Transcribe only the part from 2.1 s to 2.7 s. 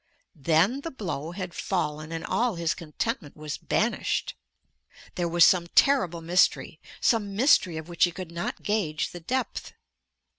and all